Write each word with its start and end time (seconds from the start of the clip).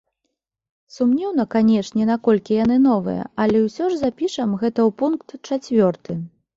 Сумнеўна, 0.95 1.45
канешне, 1.57 2.07
наколькі 2.11 2.59
яны 2.63 2.77
новыя, 2.89 3.29
але 3.45 3.57
ўсё 3.69 3.83
ж 3.93 4.03
запішам 4.03 4.49
гэта 4.67 4.79
ў 4.87 4.91
пункт 5.05 5.27
чацвёрты. 5.49 6.23